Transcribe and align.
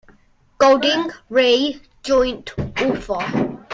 I. 0.09 0.13
Goulding, 0.57 1.11
Ray, 1.29 1.79
Joint 2.01 2.57
author. 2.57 3.67